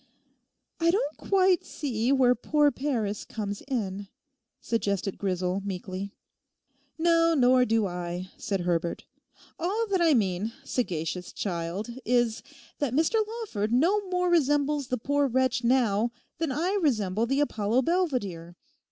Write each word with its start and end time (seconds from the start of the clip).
'I 0.79 0.89
don't 0.89 1.17
quite 1.17 1.63
see 1.63 2.11
where 2.11 2.33
poor 2.33 2.71
Paris 2.71 3.23
comes 3.23 3.61
in,' 3.67 4.07
suggested 4.59 5.19
Grisel 5.19 5.61
meekly. 5.63 6.11
'No, 6.97 7.35
nor 7.35 7.65
do 7.65 7.85
I,' 7.85 8.31
said 8.35 8.61
Herbert. 8.61 9.05
'All 9.59 9.85
that 9.91 10.01
I 10.01 10.15
mean, 10.15 10.53
sagacious 10.63 11.31
child, 11.31 11.89
is, 12.03 12.41
that 12.79 12.95
Mr 12.95 13.19
Lawford 13.27 13.71
no 13.71 14.01
more 14.09 14.31
resembles 14.31 14.87
the 14.87 14.97
poor 14.97 15.27
wretch 15.27 15.63
now 15.63 16.09
than 16.39 16.51
I 16.51 16.79
resemble 16.81 17.27
the 17.27 17.39
Apollo 17.41 17.83
Belvedere. 17.83 18.55